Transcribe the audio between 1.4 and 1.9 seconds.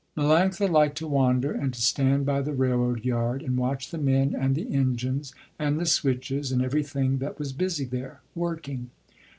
and to